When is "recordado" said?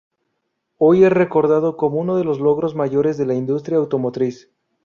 1.13-1.77